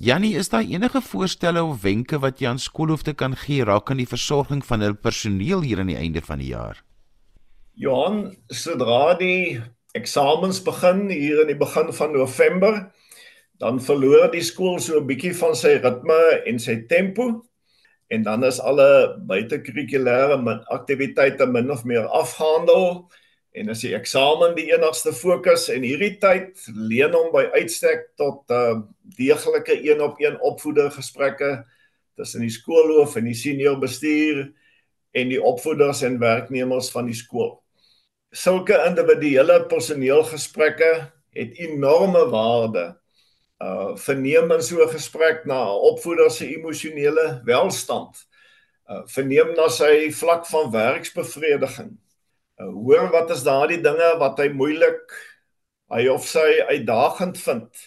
Jannie, 0.00 0.36
is 0.40 0.48
daar 0.48 0.64
enige 0.64 1.02
voorstelle 1.04 1.62
of 1.62 1.82
wenke 1.82 2.20
wat 2.22 2.40
jy 2.40 2.48
aan 2.48 2.62
skoolhoofde 2.62 3.12
kan 3.12 3.34
gee 3.36 3.64
rakende 3.68 4.06
die 4.06 4.08
versorging 4.08 4.62
van 4.64 4.80
hul 4.80 4.94
personeel 4.96 5.60
hier 5.66 5.82
aan 5.82 5.92
die 5.92 5.98
einde 5.98 6.22
van 6.24 6.40
die 6.40 6.54
jaar? 6.54 6.80
Johan, 7.76 8.30
sodra 8.48 9.14
die 9.20 9.60
eksamens 9.96 10.62
begin 10.64 11.08
hier 11.10 11.42
in 11.42 11.50
die 11.52 11.58
begin 11.58 11.92
van 11.92 12.16
November, 12.16 12.80
dan 13.60 13.80
verloor 13.80 14.30
die 14.32 14.44
skool 14.44 14.78
so 14.80 15.00
'n 15.00 15.06
bietjie 15.06 15.34
van 15.36 15.54
sy 15.54 15.76
ritme 15.82 16.20
en 16.46 16.58
sy 16.58 16.80
tempo 16.88 17.42
en 18.10 18.22
dan 18.26 18.44
is 18.44 18.60
alle 18.60 19.16
buitekurrikulêre 19.30 20.38
aktiwiteite 20.74 21.46
min 21.46 21.70
of 21.70 21.84
meer 21.84 22.06
afgehandel 22.06 23.10
en 23.54 23.70
as 23.70 23.82
die 23.82 23.94
eksamen 23.94 24.54
die 24.54 24.68
enigste 24.74 25.12
fokus 25.14 25.68
en 25.70 25.86
hierdie 25.86 26.16
tyd 26.22 26.58
leen 26.74 27.14
hom 27.14 27.30
by 27.34 27.46
uitstek 27.56 28.10
tot 28.20 28.50
uh 28.54 28.80
deeglike 29.18 29.74
een-op-een 29.74 30.36
opvoeder 30.46 30.90
gesprekke 30.94 31.64
tussen 32.14 32.44
die 32.44 32.52
skoolhoof 32.52 33.16
en 33.18 33.26
die 33.26 33.34
senior 33.34 33.78
bestuur 33.82 34.44
en 35.10 35.32
die 35.32 35.40
opvoeders 35.42 36.04
en 36.06 36.20
werknemers 36.22 36.90
van 36.94 37.08
die 37.10 37.16
skool. 37.16 37.56
Sulke 38.30 38.76
individuele 38.86 39.64
personeelgesprekke 39.66 40.90
het 41.34 41.58
enorme 41.58 42.28
waarde. 42.30 42.99
Uh 43.60 43.96
verneem 43.96 44.50
in 44.52 44.62
so 44.62 44.82
'n 44.82 44.88
gesprek 44.88 45.44
na 45.46 45.60
'n 45.64 45.80
opvoeder 45.92 46.30
se 46.30 46.46
emosionele 46.46 47.42
welstand. 47.44 48.26
Uh 48.88 49.02
verneem 49.06 49.54
na 49.54 49.68
sy 49.68 50.10
vlak 50.10 50.46
van 50.46 50.70
werksbevrediging 50.70 51.98
Uh, 52.60 52.68
hoor 52.72 53.08
wat 53.10 53.30
is 53.30 53.42
daardie 53.46 53.80
dinge 53.80 54.08
wat 54.20 54.40
hy 54.40 54.50
moeilik 54.52 55.14
hy 55.90 56.04
of 56.12 56.26
sy 56.28 56.60
uitdagend 56.68 57.38
vind. 57.40 57.84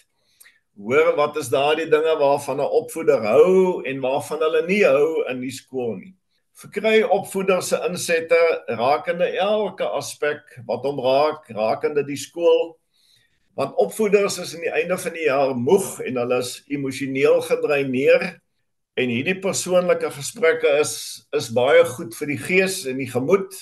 Hoor 0.74 1.12
wat 1.14 1.38
is 1.38 1.50
daardie 1.52 1.86
dinge 1.90 2.14
waarvan 2.18 2.58
'n 2.58 2.74
opvoeder 2.80 3.22
hou 3.22 3.84
en 3.86 4.02
waarvan 4.02 4.42
hulle 4.42 4.62
nie 4.66 4.82
hou 4.82 5.22
in 5.30 5.40
die 5.40 5.52
skool 5.54 5.94
nie. 6.00 6.14
Verkry 6.58 7.02
opvoeders 7.02 7.68
se 7.68 7.78
insette 7.86 8.40
rakende 8.66 9.30
elke 9.38 9.86
aspek 9.86 10.42
wat 10.66 10.82
hom 10.82 10.98
raak, 10.98 11.46
rakende 11.54 12.02
die 12.02 12.18
skool. 12.18 12.74
Want 13.54 13.76
opvoeders 13.78 14.38
is 14.42 14.54
aan 14.54 14.64
die 14.66 14.72
einde 14.74 14.96
van 14.98 15.12
die 15.14 15.28
jaar 15.28 15.52
moeg 15.54 16.00
en 16.02 16.16
hulle 16.18 16.40
is 16.42 16.56
emosioneel 16.66 17.38
gedreineer 17.46 18.24
en 18.98 19.10
hierdie 19.10 19.36
persoonlike 19.42 20.10
gesprekke 20.14 20.72
is 20.80 20.94
is 21.34 21.52
baie 21.54 21.84
goed 21.94 22.14
vir 22.18 22.32
die 22.32 22.40
gees 22.40 22.82
en 22.90 22.98
die 22.98 23.10
gemoed 23.10 23.54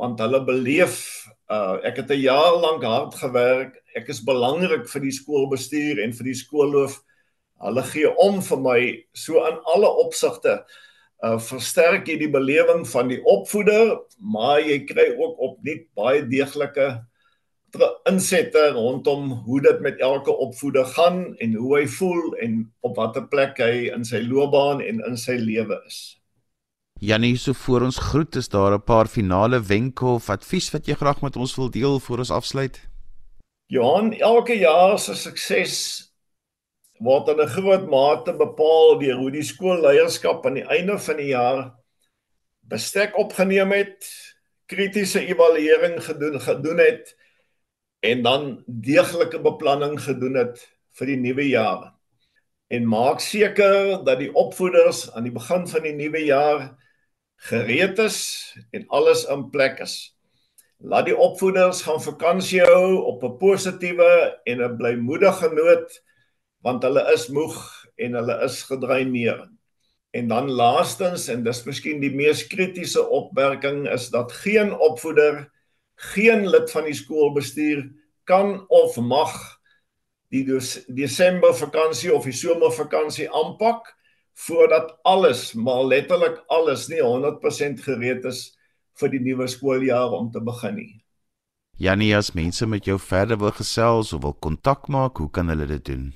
want 0.00 0.20
hulle 0.20 0.40
beleef 0.44 1.00
uh 1.52 1.80
ek 1.84 2.02
het 2.02 2.12
'n 2.12 2.24
jaar 2.24 2.56
lank 2.56 2.84
hard 2.84 3.14
gewerk. 3.14 3.80
Ek 3.96 4.08
is 4.08 4.24
belangrik 4.24 4.88
vir 4.88 5.02
die 5.02 5.12
skoolbestuur 5.12 6.00
en 6.04 6.12
vir 6.12 6.24
die 6.24 6.38
skoolloof. 6.42 7.00
Hulle 7.60 7.82
gee 7.82 8.08
om 8.16 8.40
vir 8.42 8.60
my 8.60 8.80
so 9.12 9.40
aan 9.44 9.60
alle 9.74 9.90
opsigte. 10.04 10.64
Uh 11.24 11.38
versterk 11.38 12.08
jy 12.08 12.16
die 12.16 12.32
belewing 12.32 12.86
van 12.88 13.08
die 13.08 13.20
opvoeder, 13.24 13.98
maar 14.20 14.60
jy 14.60 14.84
kry 14.86 15.16
ook 15.16 15.38
opnuut 15.38 15.84
baie 15.94 16.22
deeglike 16.22 17.09
insette 18.08 18.70
rondom 18.74 19.30
hoe 19.46 19.60
dit 19.60 19.80
met 19.80 20.00
elke 20.00 20.36
opvoeder 20.36 20.84
gaan 20.84 21.36
en 21.36 21.54
hoe 21.54 21.76
hy 21.78 21.86
voel 21.86 22.34
en 22.42 22.72
op 22.80 22.96
watter 22.96 23.26
plek 23.28 23.58
hy 23.58 23.90
in 23.94 24.04
sy 24.04 24.22
loopbaan 24.26 24.80
en 24.80 25.02
in 25.06 25.16
sy 25.16 25.38
lewe 25.38 25.78
is. 25.86 26.20
Janie, 27.00 27.36
so 27.40 27.56
voor 27.56 27.86
ons 27.86 27.98
groet, 28.10 28.36
is 28.36 28.48
daar 28.48 28.74
'n 28.74 28.84
paar 28.84 29.06
finale 29.06 29.60
wenke 29.60 30.04
of 30.04 30.30
advies 30.30 30.70
wat 30.70 30.86
jy 30.86 30.94
graag 30.94 31.22
met 31.22 31.36
ons 31.36 31.56
wil 31.56 31.70
deel 31.70 32.00
voor 32.00 32.18
ons 32.18 32.30
afsluit? 32.30 32.80
Johan, 33.66 34.12
elke 34.12 34.58
jaar 34.58 34.98
se 34.98 35.14
sukses 35.14 36.10
word 36.98 37.28
in 37.28 37.40
'n 37.40 37.48
groot 37.48 37.88
mate 37.88 38.32
bepaal 38.32 38.98
deur 38.98 39.16
hoe 39.16 39.30
die 39.30 39.42
skoolleierskap 39.42 40.46
aan 40.46 40.54
die 40.54 40.68
einde 40.68 40.98
van 40.98 41.16
die 41.16 41.30
jaar 41.32 41.74
bestek 42.60 43.16
opgeneem 43.18 43.72
het, 43.72 44.04
kritiese 44.66 45.26
evaluering 45.26 46.04
gedoen 46.04 46.40
gedoen 46.40 46.78
het 46.78 47.16
en 48.00 48.22
dan 48.22 48.62
deeglike 48.66 49.40
beplanning 49.40 49.98
gedoen 50.00 50.38
het 50.40 50.60
vir 50.98 51.12
die 51.12 51.20
nuwe 51.20 51.48
jaar. 51.48 51.90
En 52.70 52.86
maak 52.88 53.20
seker 53.20 54.00
dat 54.04 54.20
die 54.22 54.30
opvoeders 54.34 55.08
aan 55.12 55.26
die 55.26 55.34
begin 55.34 55.66
van 55.68 55.82
die 55.82 55.96
nuwe 55.96 56.22
jaar 56.24 56.70
gereed 57.50 57.98
is 57.98 58.20
en 58.70 58.86
alles 58.88 59.24
in 59.32 59.48
plek 59.50 59.80
is. 59.84 60.14
Laat 60.80 61.10
die 61.10 61.16
opvoeders 61.16 61.82
gaan 61.84 62.00
vakansie 62.00 62.62
hou 62.64 63.02
op 63.04 63.24
'n 63.24 63.36
positiewe 63.38 64.40
en 64.44 64.62
'n 64.62 64.76
blymoedige 64.76 65.52
noot 65.52 66.02
want 66.62 66.82
hulle 66.82 67.04
is 67.12 67.28
moeg 67.28 67.56
en 67.96 68.14
hulle 68.14 68.36
is 68.44 68.62
gedreineer. 68.62 69.48
En 70.10 70.28
dan 70.28 70.50
laastens 70.50 71.28
en 71.28 71.44
dis 71.44 71.64
miskien 71.64 72.00
die 72.00 72.14
mees 72.14 72.46
kritiese 72.46 73.08
opmerking 73.08 73.88
is 73.88 74.08
dat 74.10 74.32
geen 74.32 74.72
opvoeder, 74.78 75.50
geen 76.00 76.46
lid 76.48 76.70
van 76.72 76.86
die 76.88 76.96
skoolbestuur 76.96 77.84
kan 78.24 78.64
of 78.68 78.96
mag 79.00 79.34
die 80.30 80.44
Desember 80.94 81.54
vakansie 81.54 82.12
of 82.14 82.24
die 82.24 82.36
somervakansie 82.36 83.26
aanpak 83.34 83.90
voordat 84.46 84.94
alles, 85.02 85.52
maar 85.52 85.84
letterlik 85.84 86.38
alles 86.48 86.88
nie 86.88 87.02
100% 87.02 87.82
gereed 87.84 88.24
is 88.24 88.54
vir 89.00 89.12
die 89.12 89.20
nuwe 89.20 89.48
skooljaar 89.50 90.14
om 90.16 90.30
te 90.32 90.40
begin 90.40 90.78
nie. 90.78 90.92
Janie, 91.80 92.12
as 92.16 92.32
mense 92.36 92.66
met 92.68 92.86
jou 92.86 92.98
verder 93.00 93.40
wil 93.40 93.52
gesels 93.56 94.12
of 94.12 94.22
wil 94.22 94.36
kontak 94.36 94.88
maak, 94.88 95.18
hoe 95.18 95.30
kan 95.32 95.48
hulle 95.48 95.66
dit 95.66 95.84
doen? 95.84 96.10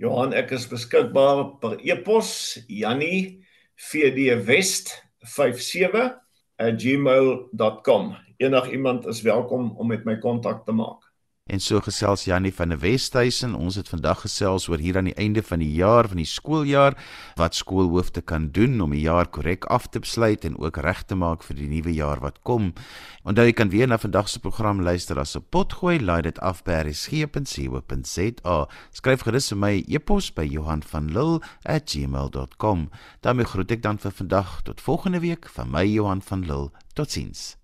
Johan, 0.00 0.32
ek 0.36 0.52
is 0.56 0.66
beskikbaar 0.68 1.58
per 1.62 1.78
e-pos 1.80 2.58
janie 2.68 3.42
vdwest57@gmail.com. 6.62 8.16
Enig 8.36 8.70
iemand 8.70 9.06
is 9.06 9.22
welkom 9.22 9.72
om 9.76 9.86
met 9.86 10.04
my 10.04 10.18
kontak 10.18 10.64
te 10.64 10.72
maak. 10.72 11.01
En 11.52 11.60
so 11.60 11.76
gesels 11.84 12.22
Jannie 12.24 12.54
van 12.56 12.70
die 12.72 12.78
Westhuizen. 12.80 13.52
Ons 13.54 13.76
het 13.76 13.88
vandag 13.92 14.22
gesels 14.24 14.72
oor 14.72 14.80
hier 14.80 14.96
aan 14.96 15.04
die 15.10 15.18
einde 15.20 15.42
van 15.44 15.60
die 15.60 15.74
jaar 15.76 16.08
van 16.08 16.16
die 16.16 16.28
skooljaar 16.28 16.96
wat 17.36 17.54
skoolhoofde 17.58 18.22
kan 18.24 18.48
doen 18.56 18.80
om 18.80 18.90
die 18.96 19.04
jaar 19.04 19.28
korrek 19.28 19.68
af 19.68 19.92
te 19.92 20.00
sluit 20.00 20.48
en 20.48 20.56
ook 20.56 20.80
reg 20.80 21.04
te 21.04 21.12
maak 21.14 21.44
vir 21.44 21.60
die 21.60 21.68
nuwe 21.68 21.92
jaar 21.92 22.24
wat 22.24 22.40
kom. 22.48 22.72
Onthou 23.28 23.44
jy 23.44 23.52
kan 23.52 23.68
weer 23.68 23.84
na 23.88 24.00
vandag 24.00 24.28
se 24.32 24.40
program 24.40 24.80
luister 24.80 25.20
as 25.20 25.36
'n 25.36 25.44
potgooi, 25.50 26.00
laai 26.00 26.22
dit 26.22 26.40
af 26.40 26.64
by 26.64 26.72
resgep.co.za. 26.88 28.68
Skryf 28.92 29.22
gerus 29.22 29.48
vir 29.52 29.58
my 29.58 29.84
e-pos 29.88 30.32
by 30.32 30.48
Johanvanlull@gmail.com. 30.48 32.90
daarmee 33.20 33.44
groet 33.44 33.70
ek 33.70 33.82
dan 33.82 33.98
vir 33.98 34.10
vandag 34.10 34.62
tot 34.62 34.80
volgende 34.80 35.20
week 35.20 35.48
van 35.48 35.70
my 35.70 35.84
Johan 35.84 36.22
van 36.22 36.46
Lill. 36.46 36.70
Totsiens. 36.94 37.61